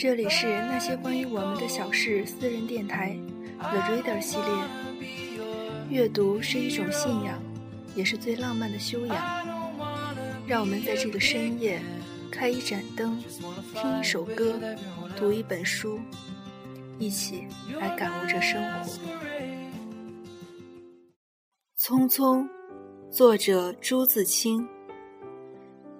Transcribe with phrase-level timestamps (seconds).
[0.00, 3.18] 这里是那些关于我们的小事私人电台
[3.58, 4.46] ，The Reader 系列。
[5.90, 7.36] 阅读是一种信仰，
[7.96, 9.16] 也是最浪漫的修养。
[10.46, 11.82] 让我们在这个深夜，
[12.30, 13.20] 开一盏灯，
[13.74, 14.60] 听一首歌，
[15.16, 15.98] 读一本书，
[17.00, 17.48] 一起
[17.80, 18.88] 来感悟着生活。
[21.76, 22.48] 匆匆，
[23.10, 24.64] 作者朱自清。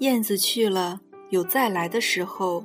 [0.00, 2.64] 燕子去了，有再来的时候。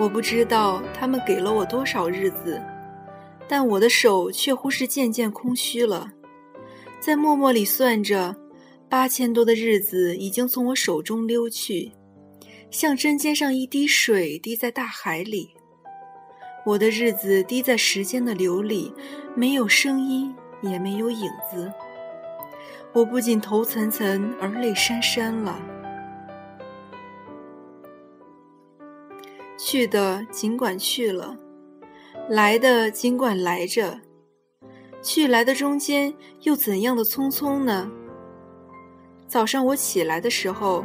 [0.00, 2.58] 我不知道他们给了我多少日子，
[3.46, 6.10] 但我的手却乎是渐渐空虚了。
[6.98, 8.34] 在默默里算着，
[8.88, 11.92] 八千多的日子已经从我手中溜去，
[12.70, 15.50] 像针尖上一滴水滴在大海里。
[16.64, 18.90] 我的日子滴在时间的流里，
[19.34, 21.70] 没有声音，也没有影子。
[22.94, 25.60] 我不仅头涔涔而泪潸潸了。
[29.70, 31.38] 去的尽管去了，
[32.28, 34.00] 来的尽管来着，
[35.00, 37.88] 去来的中间又怎样的匆匆呢？
[39.28, 40.84] 早上我起来的时候，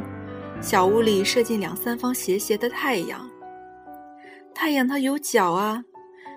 [0.60, 3.28] 小屋里射进两三方斜斜的太阳。
[4.54, 5.82] 太阳它有脚啊，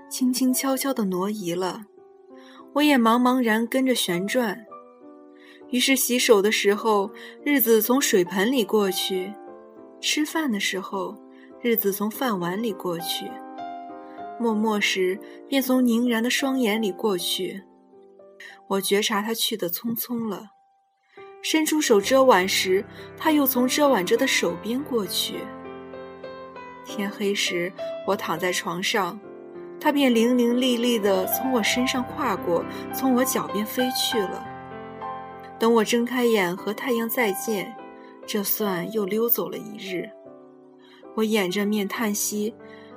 [0.10, 1.84] 轻轻悄悄地挪移了，
[2.74, 4.66] 我也茫茫然跟着旋转。
[5.70, 7.12] 于是洗手的时候，
[7.44, 9.32] 日子从水盆里过去；
[10.02, 11.16] 吃饭的时候。
[11.62, 13.30] 日子从饭碗里过去，
[14.40, 17.64] 默默时便从凝然的双眼里过去。
[18.68, 20.52] 我觉察他去的匆匆了，
[21.42, 22.86] 伸出手遮挽时，
[23.18, 25.40] 他又从遮挽着的手边过去。
[26.86, 27.74] 天黑时，
[28.08, 29.20] 我躺在床上，
[29.82, 32.64] 他便伶伶俐俐地从我身上跨过，
[32.94, 34.48] 从我脚边飞去了。
[35.60, 37.76] 等我睁开眼和太阳再见，
[38.26, 40.10] 这算又溜走了一日。
[41.16, 42.54] 我掩着面叹息，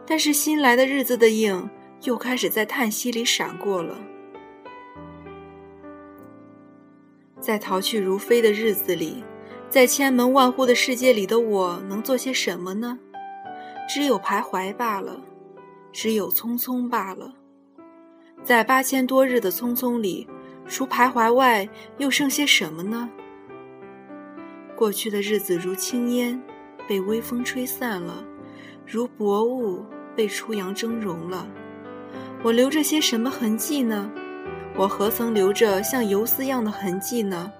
[0.07, 1.69] 但是新来的日子的影
[2.05, 3.99] 又开始在叹息里闪过了。
[7.41, 9.25] 在逃去如飞的日子里，
[9.69, 12.99] 在千门万户的世界里的我能做些什么呢？
[13.89, 15.21] 只有徘徊罢了，
[15.93, 17.35] 只有匆匆罢了。
[18.45, 20.29] 在八千多日的匆匆里，
[20.69, 21.69] 除徘徊外，
[21.99, 23.11] 又剩些什么呢？
[24.77, 26.41] 过去的日子如轻烟。
[26.93, 28.23] 被微风吹散了，
[28.87, 29.83] 如薄雾
[30.15, 31.49] 被初阳蒸融了。
[32.45, 34.13] 我留着些什么痕迹呢？
[34.77, 37.51] 我何曾留着像游丝样的痕迹呢？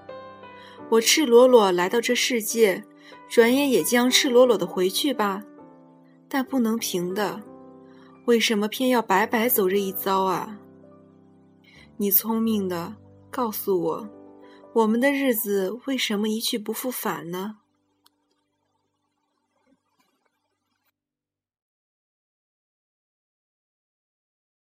[0.87, 2.83] 我赤裸裸来到这世界，
[3.27, 5.41] 转眼也将赤裸裸的回去吧。
[6.29, 7.41] 但不能平的，
[8.25, 10.59] 为什么偏要白白走这一遭啊？
[11.97, 12.93] 你聪明的，
[13.31, 14.09] 告诉我，
[14.73, 17.55] 我们的日子为什么一去不复返呢？